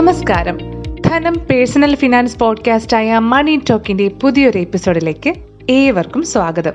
നമസ്കാരം. 0.00 0.58
ധനം 1.06 1.32
personal 1.32 1.94
finance 1.94 2.38
podcast 2.38 2.96
ആയ 2.96 3.18
മണി 3.18 3.60
ടോക്കിന്റെ 3.70 4.08
പുതിയൊരു 4.08 4.58
എപ്പിസോഡിലേക്ക് 4.58 5.34
ഏവർക്കും 5.70 6.22
സ്വാഗതം. 6.22 6.72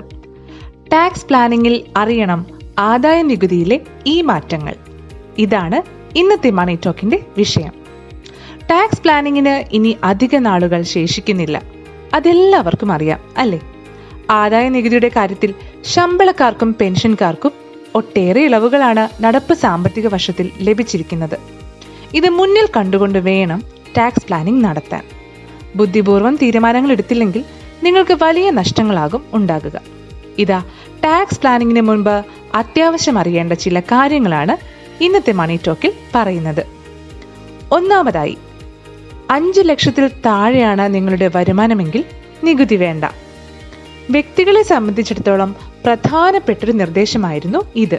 ടാക്സ് 0.92 1.26
പ്ലാനിങ്ങിൽ 1.26 1.84
അറിയണം 1.96 2.46
ആദായ 2.78 3.22
നികുതിയിലെ 3.22 3.80
ഈ 4.06 4.22
മാറ്റങ്ങൾ. 4.22 4.74
ഇതാണ് 5.38 5.82
ഇന്നത്തെ 6.18 6.50
മണി 6.50 6.78
ടോക്കിന്റെ 6.86 7.20
വിഷയം. 7.36 7.72
ടാക്സ് 8.70 9.02
പ്ലാനിങ്ങിന് 9.02 9.74
ഇനി 9.74 9.96
അധിക 10.04 10.36
നാളുകൾ 10.36 10.82
ശേഷിക്കുന്നില്ല. 10.82 11.62
അതെല്ലാവർക്കും 12.14 12.92
അറിയാം 12.92 13.20
അല്ലേ? 13.38 13.60
ആദായ 14.30 14.68
നികുതിയുടെ 14.68 15.10
കാര്യത്തിൽ 15.16 15.54
ശമ്പളക്കാർക്കും 15.84 16.76
പെൻഷൻകാർക്കും 16.80 17.52
ഒട്ടേറെ 17.94 18.40
ഇളവുകളാണ് 18.40 19.22
നടപ്പ് 19.22 19.54
സാമ്പത്തിക 19.54 20.06
വർഷത്തിൽ 20.06 20.50
ലഭിച്ചിരിക്കുന്നത്. 20.60 21.55
ഇത് 22.14 22.28
മുന്നിൽ 22.28 22.68
കണ്ടുകൊണ്ട് 22.76 23.18
വേണം 23.18 23.62
ടാക്സ് 23.98 24.26
പ്ലാനിംഗ് 24.26 24.64
നടത്താൻ. 24.64 25.04
ബുദ്ധിപൂർവം 25.76 26.36
തീരുമാനങ്ങൾ 26.36 26.92
എടുത്തില്ലെങ്കിൽ 26.92 27.44
നിങ്ങൾക്ക് 27.82 28.18
വലിയ 28.22 28.50
നഷ്ടങ്ങളാകും 28.50 29.24
ഉണ്ടാകുക. 29.32 29.80
ഇതാ 30.38 30.62
ടാക്സ് 31.04 31.40
പ്ലാനിങ്ങിന് 31.40 31.80
മുൻപ് 31.80 32.24
അത്യാവശ്യം 32.54 33.18
അറിയേണ്ട 33.18 33.52
ചില 33.52 33.80
കാര്യങ്ങളാണ് 33.80 34.56
ഇന്നത്തെ 35.02 35.32
മണി 35.32 35.60
ടോക്കിൽ 35.66 35.92
പറയുന്നത്. 36.14 36.66
ഒന്നാമതായി 37.72 38.38
അഞ്ച് 39.30 39.60
ലക്ഷത്തിൽ 39.64 40.08
താഴെയാണ് 40.08 40.94
നിങ്ങളുടെ 40.94 41.30
വരുമാനമെങ്കിൽ 41.36 42.04
നികുതി 42.44 42.76
വേണ്ട. 42.76 43.04
വ്യക്തികളെ 44.10 44.62
സംബന്ധിച്ചിടത്തോളം 44.62 45.56
പ്രധാനപ്പെട്ടൊരു 45.84 46.72
നിർദ്ദേശമായിരുന്നു 46.72 47.66
ഇത്. 47.76 47.98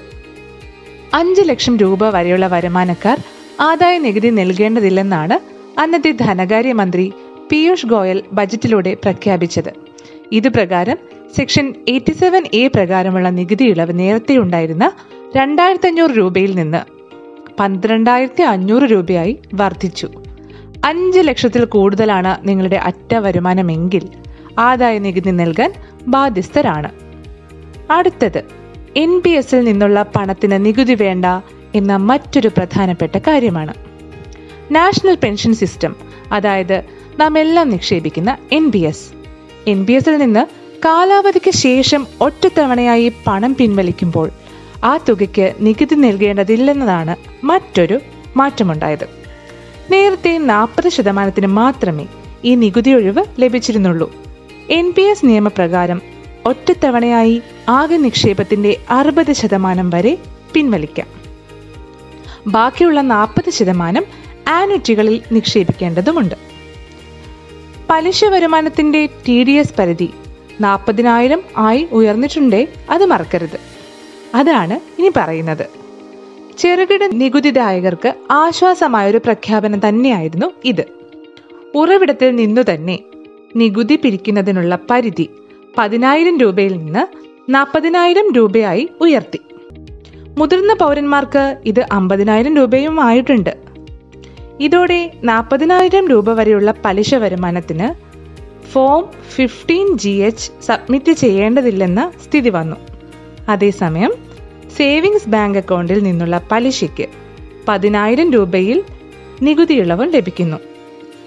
അഞ്ച് 1.13 1.41
ലക്ഷം 1.41 1.77
രൂപ 1.77 2.09
വരെയുള്ള 2.09 2.47
വരുമാനക്കാർ 2.47 3.17
ആദായ 3.59 3.97
നികുതി 3.97 4.29
നൽകേണ്ടതില്ലെന്നാണ് 4.29 5.35
അന്നത്തെ 5.79 6.11
ധനകാര്യമന്ത്രി 6.11 7.13
പീയൂഷ് 7.51 7.85
ഗോയൽ 7.85 8.23
ബജറ്റിലൂടെ 8.33 8.93
പ്രഖ്യാപിച്ചത്. 8.93 9.73
ഇതുപ്രകാരം 10.31 10.97
സെക്ഷൻ 11.37 11.73
എയ്റ്റി 11.87 12.11
സെവൻ 12.11 12.43
എ 12.53 12.67
പ്രകാരമുള്ള 12.67 13.29
നികുതി 13.29 13.63
ഇളവ് 13.63 13.99
നേരത്തെ 13.99 14.37
ഉണ്ടായിരുന്ന 14.37 14.91
രണ്ടായിരത്തി 15.35 15.87
അഞ്ഞൂറ് 15.87 16.11
രൂപയിൽ 16.11 16.55
നിന്ന് 16.55 16.81
പന്ത്രണ്ടായിരത്തി 17.59 18.41
അഞ്ഞൂറ് 18.41 18.83
രൂപയായി 18.83 19.39
വർദ്ധിച്ചു. 19.53 20.09
അഞ്ച് 20.85 21.19
ലക്ഷത്തിൽ 21.19 21.65
കൂടുതലാണ് 21.65 22.47
നിങ്ങളുടെ 22.47 22.75
അറ്റ 22.75 23.15
വരുമാനമെങ്കിൽ 23.15 24.07
ആദായ 24.59 24.99
നികുതി 24.99 25.29
നൽകാൻ 25.29 25.73
ബാധ്യസ്ഥരാണ്. 26.07 26.89
അടുത്തത് 27.91 28.43
എൻ 28.95 29.21
പി 29.21 29.29
എസിൽ 29.29 29.61
നിന്നുള്ള 29.61 30.05
പണത്തിന് 30.15 30.65
നികുതി 30.65 30.93
വേണ്ട 30.93 31.25
എന്ന 31.75 31.95
മറ്റൊരു 31.95 32.47
പ്രധാനപ്പെട്ട 32.47 33.17
കാര്യമാണ്. 33.17 33.73
നാഷണൽ 34.71 35.15
പെൻഷൻ 35.15 35.53
സിസ്റ്റം 35.53 35.95
അതായത് 36.31 36.83
നാം 37.19 37.39
എല്ലാം 37.39 37.69
നിക്ഷേപിക്കുന്ന 37.69 38.37
N 38.51 38.69
B 38.69 38.77
S 38.77 39.09
N 39.67 39.85
B 39.85 39.93
എസിൽ 39.93 40.17
നിന്ന് 40.17 40.45
കാലാവധിക്ക് 40.85 41.51
ശേഷം 41.51 42.07
ഒറ്റത്തവണയായി 42.21 43.11
പണം 43.27 43.55
പിൻവലിക്കുമ്പോൾ 43.55 44.29
ആ 44.83 44.97
തുകയ്ക്ക് 44.97 45.53
നികുതി 45.59 45.95
നൽകേണ്ടതില്ലെന്നതാണ് 45.95 47.15
മറ്റൊരു 47.43 47.99
മാറ്റമുണ്ടായത്. 48.37 49.07
നേരത്തെ 49.91 50.37
നാൽപ്പത് 50.37 50.89
ശതമാനത്തിന് 50.89 51.47
മാത്രമേ 51.47 52.07
ഈ 52.45 52.55
നികുതി 52.55 52.91
ഒഴിവ് 52.91 53.23
ലഭിച്ചിരുന്നുള്ളൂ. 53.39 54.15
എൻ 54.69 54.93
പി 54.93 55.01
എസ് 55.01 55.25
നിയമപ്രകാരം 55.25 56.01
ഒറ്റത്തവണയായി 56.45 57.41
ആകെ 57.69 57.97
നിക്ഷേപത്തിന്റെ 57.97 58.77
അറുപത് 58.89 59.33
ശതമാനം 59.33 59.89
വരെ 59.89 60.17
പിൻവലിക്കാം. 60.53 61.16
ബാക്കിയുള്ള 62.47 63.01
നാൽപ്പത് 63.01 63.49
ശതമാനം 63.49 64.03
ആനുറ്റികളിൽ 64.47 65.21
നിക്ഷേപിക്കേണ്ടതുണ്ട് 65.31 66.35
പലിശ 67.89 68.25
വരുമാനത്തിന്റെ 68.25 69.09
ടി 69.27 69.43
ഡി 69.43 69.51
എസ് 69.51 69.73
പരിധി 69.79 70.09
നാൽപ്പതിനായിരം 70.61 71.41
ആയി 71.57 71.87
ഉയർന്നിട്ടുണ്ടേ 71.91 72.67
അത് 72.89 73.05
മറക്കരുത്. 73.05 73.59
അതാണ് 74.35 75.01
ഇനി 75.01 75.11
പറയുന്നത്. 75.15 75.67
ചെറുകിട 76.57 77.03
നികുതിദായകർക്ക് 77.03 78.13
ആശ്വാസമായൊരു 78.31 79.17
പ്രഖ്യാപനം 79.17 79.89
തന്നെയായിരുന്നു 79.89 80.51
ഇത്. 80.65 80.85
ഉറവിടത്തിൽ 81.75 82.35
നിന്നു 82.35 82.61
തന്നെ 82.73 82.99
നികുതി 83.55 83.95
പിരിക്കുന്നതിനുള്ള 83.95 84.79
പരിധി 84.89 85.29
പതിനായിരം 85.77 86.37
രൂപയിൽ 86.37 86.77
നിന്ന് 86.77 87.05
നാൽപ്പതിനായിരം 87.51 88.33
രൂപയായി 88.33 88.89
ഉയർത്തി. 89.01 89.39
മുതിർന്ന 90.37 90.73
പൗരന്മാർക്ക് 90.73 91.57
ഇത് 91.65 91.87
അമ്പതിനായിരം 91.91 92.55
രൂപയും 92.55 93.01
ആയിട്ടുണ്ട്. 93.01 93.57
ഇതോടെ 94.59 95.11
നാൽപ്പതിനായിരം 95.23 96.07
രൂപ 96.07 96.33
വരെയുള്ള 96.33 96.73
പലിശ 96.85 97.15
വരുമാനത്തിന് 97.15 97.87
form 98.71 99.05
fifteen 99.35 99.97
G 99.97 100.09
H 100.09 100.51
submit 100.65 101.11
ചെയ്യേണ്ടതില്ലെന്ന 101.11 102.11
സ്ഥിതി 102.23 102.49
വന്നു. 102.49 102.75
അതേസമയം 103.49 104.13
സേവിങ്സ് 104.77 105.29
ബാങ്ക് 105.29 105.57
അക്കൗണ്ടിൽ 105.57 105.99
നിന്നുള്ള 105.99 106.41
പലിശയ്ക്ക് 106.51 107.07
പതിനായിരം 107.67 108.31
രൂപയിൽ 108.31 108.83
നികുതി 109.41 109.73
ഇളവും 109.73 110.09
ലഭിക്കുന്നു. 110.09 110.57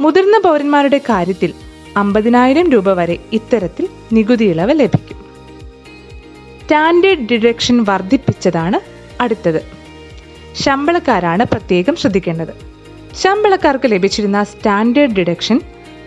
മുതിർന്ന 0.00 0.38
പൗരന്മാരുടെ 0.38 0.98
കാര്യത്തിൽ 0.98 1.54
അമ്പതിനായിരം 1.96 2.70
രൂപ 2.70 2.92
വരെ 2.92 3.18
ഇത്തരത്തിൽ 3.32 3.88
നികുതി 4.12 4.44
ഇളവ് 4.44 4.80
ലഭിക്കും. 4.80 5.18
സ്റ്റാൻഡേർഡ് 6.62 7.28
ഡിഡക്ഷൻ 7.30 7.84
വർദ്ധിപ്പിച്ചതാണ് 7.84 8.99
അടുത്തത്. 9.20 9.62
ശമ്പളക്കാരാണ് 10.54 11.44
പ്രത്യേകം 11.44 11.96
ശ്രദ്ധിക്കേണ്ടത്. 11.96 12.52
ശമ്പളക്കാർക്ക് 13.16 13.92
ലഭിച്ചിരുന്ന 13.92 14.44
സ്റ്റാൻഡേർഡ് 14.44 15.12
ഡിഡക്ഷൻ 15.12 15.60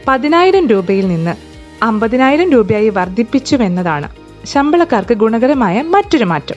പതിനായിരം 0.08 0.68
രൂപയിൽ 0.68 1.08
നിന്ന് 1.08 1.36
അമ്പതിനായിരം 1.84 2.52
രൂപയായി 2.52 2.90
വർദ്ധിപ്പിച്ചുവെന്നതാണ് 2.90 4.10
ശമ്പളക്കാർക്ക് 4.46 5.14
ഗുണകരമായ 5.14 5.82
മറ്റൊരു 5.82 6.24
മാറ്റം. 6.24 6.56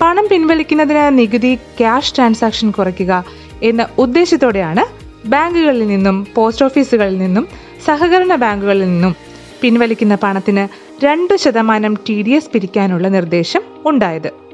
പണം 0.00 0.28
പിൻവലിക്കുന്നതിന് 0.30 1.18
നികുതി 1.18 1.54
ക്യാഷ് 1.54 2.16
ട്രാൻസാക്ഷൻ 2.16 2.70
കുറയ്ക്കുക 2.70 3.24
എന്ന 3.62 3.88
ഉദ്ദേശത്തോടെയാണ് 3.98 5.00
ബാങ്കുകളിൽ 5.28 5.86
നിന്നും 5.86 6.26
പോസ്റ്റ് 6.34 6.64
ഓഫീസുകളിൽ 6.64 7.18
നിന്നും 7.18 7.48
സഹകരണ 7.84 8.34
ബാങ്കുകളിൽ 8.34 8.84
നിന്നും 8.84 9.16
പിൻവലിക്കുന്ന 9.60 10.14
പണത്തിന് 10.14 10.68
രണ്ട് 11.04 11.36
ശതമാനം 11.36 11.94
ടി 12.08 12.22
ഡി 12.22 12.30
എസ് 12.30 12.50
പിരിക്കാനുള്ള 12.50 13.08
നിർദ്ദേശം 13.08 13.62
ഉണ്ടായത്. 13.86 14.49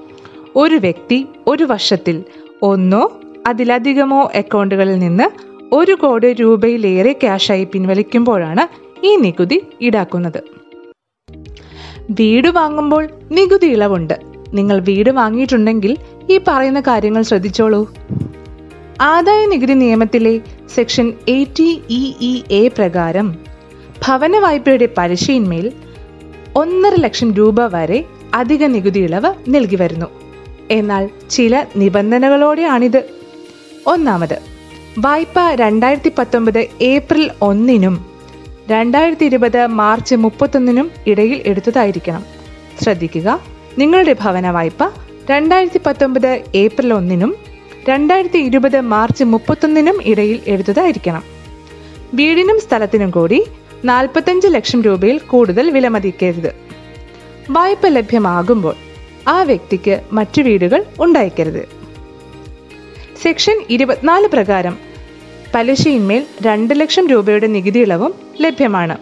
ഒരു 0.57 0.75
വ്യക്തി 0.75 1.27
ഒരു 1.47 1.65
വർഷത്തിൽ 1.65 2.25
ഒന്നോ 2.63 3.21
അതിലധികമോ 3.47 4.31
അക്കൗണ്ടുകളിൽ 4.35 4.99
നിന്ന് 4.99 5.27
ഒരു 5.75 5.95
കോടി 5.95 6.33
രൂപയിലേറെ 6.33 7.13
ക്യാഷായി 7.13 7.65
പിൻവലിക്കുമ്പോഴാണ് 7.65 8.65
ഈ 9.07 9.17
നികുതി 9.17 9.63
ഈടാക്കുന്നത്. 9.83 10.41
വീട് 12.11 12.49
വാങ്ങുമ്പോൾ 12.49 13.09
നികുതി 13.33 13.67
ഇളവുണ്ട്. 13.67 14.15
നിങ്ങൾ 14.55 14.81
വീട് 14.81 15.11
വാങ്ങിയിട്ടുണ്ടെങ്കിൽ 15.11 15.97
ഈ 16.31 16.41
പറയുന്ന 16.49 16.81
കാര്യങ്ങൾ 16.81 17.23
ശ്രദ്ധിച്ചോളൂ. 17.23 17.87
ആദായ 19.01 19.47
നികുതി 19.47 19.73
നിയമത്തിലെ 19.73 20.41
section 20.75 21.13
eighty 21.29 21.81
E 21.91 22.15
E 22.21 22.43
A 22.51 22.69
പ്രകാരം 22.69 23.35
ഭവന 24.07 24.39
വായ്പയുടെ 24.39 24.89
പലിശയിന്മേൽ 24.99 25.73
ഒന്നര 26.57 26.95
ലക്ഷം 26.95 27.35
രൂപ 27.35 27.67
വരെ 27.67 28.05
അധിക 28.35 28.65
നികുതി 28.67 28.99
ഇളവ് 28.99 29.35
നൽകി 29.49 29.77
വരുന്നു. 29.77 30.26
എന്നാൽ 30.71 31.11
ചില 31.31 31.67
നിബന്ധനകളോടെയാണിത്. 31.77 33.05
ഒന്നാമത് 33.87 34.39
വായ്പ 34.99 35.51
രണ്ടായിരത്തി 35.55 36.13
പത്തൊമ്പത് 36.19 36.67
ഏപ്രിൽ 36.83 37.31
ഒന്നിനും 37.43 38.07
രണ്ടായിരത്തി 38.71 39.25
ഇരുപത് 39.25 39.67
മാർച്ച് 39.67 40.15
മുപ്പത്തൊന്നിനും 40.15 40.91
ഇടയിൽ 41.07 41.43
എടുത്തതായിരിക്കണം. 41.47 42.25
ശ്രദ്ധിക്കുക 42.83 43.41
നിങ്ങളുടെ 43.79 44.17
ഭവന 44.21 44.51
വായ്പ 44.51 44.91
രണ്ടായിരത്തി 45.31 45.81
പത്തൊമ്പത് 45.87 46.43
ഏപ്രിൽ 46.55 46.95
ഒന്നിനും 46.95 47.37
രണ്ടായിരത്തി 47.89 48.39
ഇരുപത് 48.39 48.81
മാർച്ച് 48.81 49.25
മുപ്പത്തൊന്നിനും 49.25 50.03
ഇടയിൽ 50.03 50.41
എടുത്തതായിരിക്കണം. 50.47 51.23
വീടിനും 52.15 52.61
സ്ഥലത്തിനും 52.61 53.11
കൂടി 53.11 53.45
നാൽപ്പത്തഞ്ച് 53.85 54.49
ലക്ഷം 54.49 54.83
രൂപയിൽ 54.83 55.19
കൂടുതൽ 55.19 55.71
വിലമതിക്കരുത്. 55.71 56.55
വായ്പ 57.51 57.87
ലഭ്യമാകുമ്പോൾ 57.87 58.75
ആ 59.27 59.43
വ്യക്തിക്ക് 59.43 60.01
മറ്റു 60.13 60.43
വീടുകൾ 60.43 60.85
ഉണ്ടായിക്കരുത്. 61.01 61.69
സെക്ഷൻ 63.23 63.63
ഇരുപത്തിനാല് 63.71 64.29
പ്രകാരം 64.29 64.79
പലിശയിന്മേൽ 65.55 66.27
രണ്ട് 66.43 66.81
ലക്ഷം 66.81 67.07
രൂപയുടെ 67.07 67.47
നികുതി 67.47 67.79
ഇളവും 67.79 68.15
ലഭ്യമാണ്. 68.41 68.97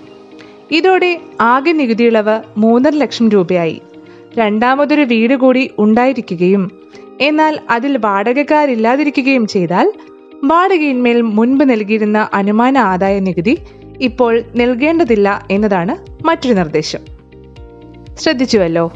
ഇതോടെ 0.70 1.20
ആകെ 1.40 1.72
നികുതി 1.72 2.04
ഇളവ് 2.04 2.40
മൂന്നര 2.56 2.92
ലക്ഷം 2.92 3.28
രൂപയായി. 3.28 3.82
രണ്ടാമതൊരു 4.38 5.02
വീട് 5.02 5.34
കൂടി 5.34 5.70
ഉണ്ടായിരിക്കുകയും 5.78 6.80
എന്നാൽ 7.20 7.60
അതിൽ 7.70 7.96
വാടകക്കാരില്ലാതിരിക്കുകയും 7.96 9.46
ചെയ്താൽ 9.46 9.92
വാടകയിന്മേൽ 10.44 11.20
മുൻപ് 11.20 11.64
നൽകിയിരുന്ന 11.70 12.28
അനുമാന 12.34 12.78
ആദായ 12.78 13.20
നികുതി 13.20 13.58
ഇപ്പോൾ 14.00 14.42
നൽകേണ്ടതില്ല 14.56 15.46
എന്നതാണ് 15.50 16.24
മറ്റൊരു 16.24 16.54
നിർദ്ദേശം. 16.54 16.98
ശ്രദ്ധിച്ചുവല്ലോ. 18.14 18.92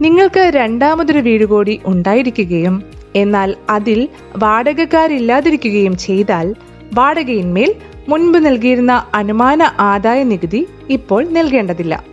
നിങ്ങൾക്ക് 0.00 0.40
രണ്ടാമതൊരു 0.40 1.18
വീട് 1.18 1.44
കൂടി 1.44 1.80
ഉണ്ടായിരിക്കുകയും 1.84 2.84
എന്നാൽ 3.16 3.54
അതിൽ 3.70 4.08
വാടകക്കാരില്ലാതിരിക്കുകയും 4.36 5.96
ചെയ്താൽ 5.96 6.54
വാടകയിന്മേൽ 6.94 7.74
മുൻപ് 8.08 8.38
നൽകിയിരുന്ന 8.38 9.06
അനുമാന 9.14 9.62
ആദായ 9.62 10.24
നികുതി 10.24 10.68
ഇപ്പോൾ 10.90 11.24
നൽകേണ്ടതില്ല. 11.24 12.04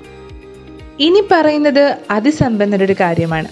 ഇനി 0.99 1.23
പറയുന്നത് 1.31 1.97
അതിസമ്പന്നരുടെ 2.11 2.95
കാര്യമാണ്. 2.99 3.47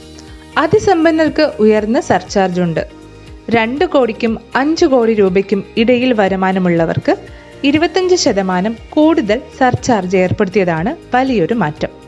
അതിസമ്പന്നർക്ക് 0.58 1.52
ഉയർന്ന 1.60 2.00
സർചാർജ് 2.00 2.62
ഉണ്ട്. 2.62 2.88
രണ്ട് 3.50 3.86
കോടിക്കും 3.86 4.40
അഞ്ച് 4.56 4.86
കോടി 4.86 5.14
രൂപയ്ക്കും 5.14 5.64
ഇടയിൽ 5.78 6.14
വരുമാനമുള്ളവർക്ക് 6.14 7.16
ഇരുപത്തഞ്ച് 7.64 8.16
ശതമാനം 8.16 8.76
കൂടുതൽ 8.90 9.42
സർചാർജ് 9.58 10.18
ഏർപ്പെടുത്തിയതാണ് 10.18 11.16
വലിയൊരു 11.16 11.54
മാറ്റം. 11.54 12.05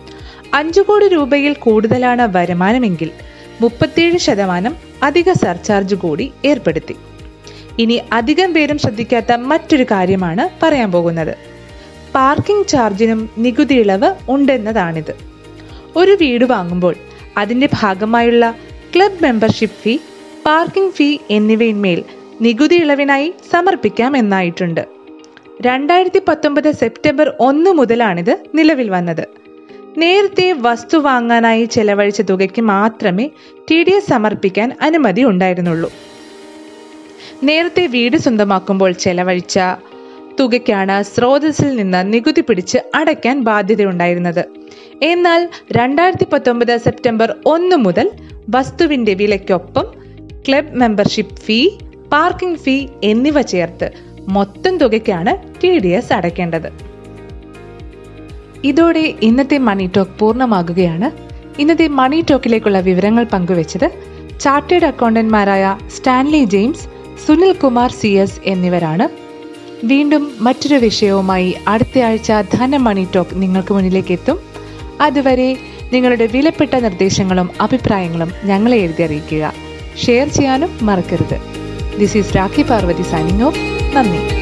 അഞ്ചു 0.54 0.82
കോടി 0.82 1.08
രൂപയിൽ 1.08 1.54
കൂടുതലാണ് 1.54 2.22
വരുമാനമെങ്കിൽ 2.36 3.12
മുപ്പത്തിയേഴ് 3.62 4.18
ശതമാനം 4.18 4.76
അധിക 5.04 5.32
സർചാർജ് 5.32 5.96
കൂടി 5.96 6.32
ഏർപ്പെടുത്തി. 6.46 6.96
ഇനി 7.80 8.02
അധികം 8.14 8.54
പേരും 8.54 8.78
ശ്രദ്ധിക്കാത്ത 8.78 9.32
മറ്റൊരു 9.32 9.84
കാര്യമാണ് 9.84 10.50
പറയാൻ 10.64 10.92
പോകുന്നത്. 10.92 11.38
പാർക്കിംഗ് 12.16 12.68
ചാർജിനും 12.68 13.30
നികുതി 13.38 13.74
ഇളവ് 13.74 14.16
ഉണ്ടെന്നതാണിത്. 14.30 15.16
ഒരു 15.96 16.12
വീട് 16.12 16.46
വാങ്ങുമ്പോൾ 16.46 16.96
അതിന്റെ 17.38 17.70
ഭാഗമായുള്ള 17.74 18.56
club 18.96 19.24
membership 19.24 19.76
fee 19.84 19.98
parking 20.46 20.92
fee 20.92 21.18
എന്നിവയിന്മേൽ 21.30 22.04
നികുതി 22.42 22.76
ഇളവിനായി 22.76 23.34
സമർപ്പിക്കാം 23.52 24.18
എന്നായിട്ടുണ്ട്. 24.18 24.88
രണ്ടായിരത്തി 25.62 26.22
പത്തൊമ്പത് 26.28 26.72
സെപ്റ്റംബർ 26.72 27.34
ഒന്ന് 27.40 27.70
മുതലാണിത് 27.70 28.38
നിലവിൽ 28.56 28.90
വന്നത്. 28.90 29.37
നേരത്തെ 30.02 30.52
വസ്തു 30.52 30.98
വാങ്ങാനായി 30.98 31.66
ചെലവഴിച്ച 31.66 32.22
തുകയ്ക്ക് 32.22 32.62
മാത്രമേ 32.62 33.30
ടി 33.70 33.84
ഡി 33.84 33.92
എസ് 33.92 34.10
സമർപ്പിക്കാൻ 34.10 34.78
അനുമതി 34.82 35.24
ഉണ്ടായിരുന്നുള്ളൂ. 35.24 35.90
നേരത്തെ 37.44 37.88
വീട് 37.88 38.18
സ്വന്തമാക്കുമ്പോൾ 38.18 38.92
ചെലവഴിച്ച 38.92 39.60
തുകയ്ക്കാണ് 40.40 41.04
സ്രോതസ്സിൽ 41.04 41.76
നിന്ന് 41.76 42.14
നികുതി 42.14 42.42
പിടിച്ച് 42.42 42.78
അടയ്ക്കാൻ 42.96 43.44
ബാധ്യതയുണ്ടായിരുന്നത്. 43.44 44.44
എന്നാൽ 45.04 45.50
രണ്ടായിരത്തി 45.72 46.28
പത്തൊമ്പത് 46.34 46.78
സെപ്റ്റംബർ 46.78 47.36
ഒന്ന് 47.46 47.76
മുതൽ 47.76 48.10
വസ്തുവിന്റെ 48.50 49.14
വിലയ്ക്കൊപ്പം 49.14 49.88
club 50.48 50.76
membership 50.76 51.36
fee 51.36 51.70
parking 52.14 52.58
fee 52.58 52.88
എന്നിവ 53.04 53.42
ചേർത്ത് 53.42 53.90
മൊത്തം 54.28 54.78
തുകയ്ക്കാണ് 54.78 55.62
ടി 55.62 55.80
ഡി 55.80 55.88
എസ് 55.88 56.14
അടയ്ക്കേണ്ടത്. 56.14 56.87
ഇതോടെ 58.64 59.14
ഇന്നത്തെ 59.22 59.58
മണി 59.58 59.90
ടോക്ക് 59.98 60.12
പൂർണമാകുകയാണ്. 60.20 61.12
ഇന്നത്തെ 61.62 61.88
മണി 61.88 62.26
ടോക്കിലേക്കുള്ള 62.30 62.80
വിവരങ്ങൾ 62.80 63.24
പങ്കുവച്ചത് 63.24 63.92
chartered 64.40 64.86
അക്കൗണ്ടന്റ്മാരായ 64.86 65.78
Stanley 65.96 66.44
James 66.44 66.88
Sunil 67.28 67.54
Kumar 67.54 67.92
C 67.92 68.08
S 68.08 68.40
എന്നിവരാണ്. 68.44 69.10
വീണ്ടും 69.86 70.34
മറ്റൊരു 70.42 70.76
വിഷയവുമായി 70.76 71.56
അടുത്തയാഴ്ച 71.68 72.32
ധന 72.54 72.78
മണി 72.78 73.08
ടോക്ക് 73.16 73.42
നിങ്ങൾക്ക് 73.42 73.74
മുന്നിലേക്ക് 73.74 74.12
എത്തും. 74.12 74.40
അതുവരെ 75.02 75.58
നിങ്ങളുടെ 75.94 76.26
വിലപ്പെട്ട 76.26 76.76
നിർദ്ദേശങ്ങളും 76.76 77.50
അഭിപ്രായങ്ങളും 77.62 78.32
ഞങ്ങളെ 78.46 78.78
എഴുതി 78.78 79.04
അറിയിക്കുക. 79.04 79.54
ഷെയർ 80.06 80.28
ചെയ്യാനും 80.28 80.70
മറക്കരുത്. 80.82 81.42
This 82.00 82.18
is 82.18 82.36
Rakhi 82.36 82.64
Parvathi 82.64 83.02
signing 83.02 83.44
off 83.44 83.60
നന്ദി. 83.96 84.37